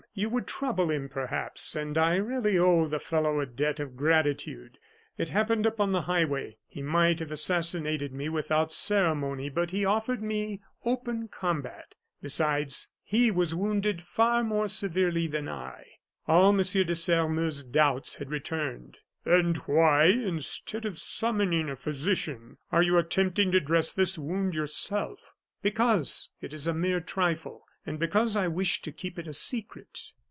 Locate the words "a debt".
3.39-3.79